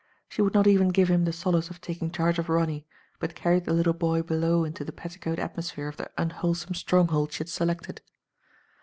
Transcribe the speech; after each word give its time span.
She 0.29 0.41
would 0.41 0.55
not 0.55 0.65
even 0.65 0.89
give 0.89 1.09
him 1.11 1.25
the 1.25 1.31
solace 1.31 1.69
of 1.69 1.79
taking 1.79 2.09
charge 2.09 2.39
of 2.39 2.49
Ronny, 2.49 2.87
but 3.19 3.35
carried 3.35 3.65
the 3.65 3.73
little 3.73 3.93
boy 3.93 4.23
below 4.23 4.63
into 4.63 4.83
the 4.83 4.91
petticoat 4.91 5.37
atmosphere 5.37 5.87
of 5.87 5.97
the 5.97 6.09
unwholesome 6.17 6.73
stronghold 6.73 7.31
she 7.33 7.37
had 7.37 7.49
selected. 7.49 8.01